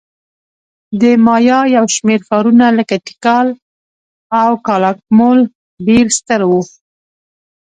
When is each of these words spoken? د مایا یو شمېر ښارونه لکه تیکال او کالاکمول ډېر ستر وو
د 1.01 1.03
مایا 1.25 1.59
یو 1.75 1.85
شمېر 1.95 2.19
ښارونه 2.27 2.65
لکه 2.77 2.95
تیکال 3.07 3.47
او 4.41 4.51
کالاکمول 4.67 5.39
ډېر 5.87 6.05
ستر 6.17 6.41
وو 6.49 6.61